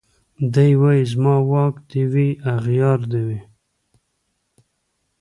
[0.53, 3.39] دی وايي زما واک دي وي اغيار دي وي